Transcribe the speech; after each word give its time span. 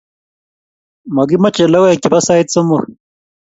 makimache 1.15 1.63
lokoek 1.71 1.99
che 2.01 2.07
po 2.13 2.19
sait 2.27 2.47
somok 2.53 2.83